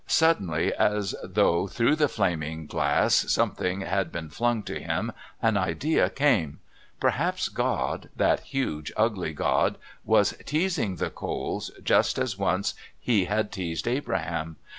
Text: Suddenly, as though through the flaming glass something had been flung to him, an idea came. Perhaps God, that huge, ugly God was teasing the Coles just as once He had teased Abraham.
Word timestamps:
Suddenly, 0.07 0.73
as 0.73 1.13
though 1.23 1.67
through 1.67 1.95
the 1.95 2.07
flaming 2.07 2.65
glass 2.65 3.13
something 3.31 3.81
had 3.81 4.11
been 4.11 4.31
flung 4.31 4.63
to 4.63 4.79
him, 4.79 5.11
an 5.43 5.57
idea 5.57 6.09
came. 6.09 6.57
Perhaps 6.99 7.49
God, 7.49 8.09
that 8.15 8.39
huge, 8.39 8.91
ugly 8.97 9.31
God 9.33 9.77
was 10.03 10.33
teasing 10.43 10.95
the 10.95 11.11
Coles 11.11 11.69
just 11.83 12.17
as 12.17 12.35
once 12.35 12.73
He 12.99 13.25
had 13.25 13.51
teased 13.51 13.87
Abraham. 13.87 14.55